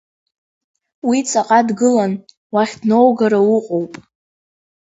Уи 1.07 1.19
ҵаҟа 1.29 1.59
дгылан, 1.67 2.13
уахь 2.53 2.73
дноугара 2.79 3.39
уҟоуп. 3.55 3.93